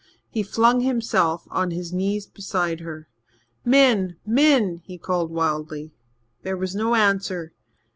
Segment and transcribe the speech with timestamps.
[0.31, 3.07] He flung himself on his knees beside her.
[3.63, 4.15] "Min!
[4.25, 5.93] Min!" he called wildly.
[6.41, 7.53] There was no answer.